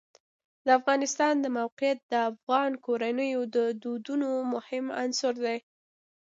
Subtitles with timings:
[0.65, 5.57] د افغانستان د موقعیت د افغان کورنیو د دودونو مهم عنصر دی.